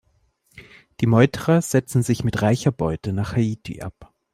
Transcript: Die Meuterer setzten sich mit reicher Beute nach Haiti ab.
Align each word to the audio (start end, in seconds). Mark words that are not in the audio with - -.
Die 0.99 1.05
Meuterer 1.05 1.61
setzten 1.61 2.01
sich 2.01 2.23
mit 2.23 2.41
reicher 2.41 2.71
Beute 2.71 3.13
nach 3.13 3.35
Haiti 3.35 3.83
ab. 3.83 4.11